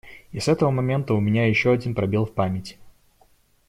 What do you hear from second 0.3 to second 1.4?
И с этого момента у